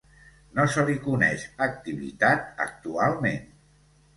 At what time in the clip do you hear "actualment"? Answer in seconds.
2.67-3.41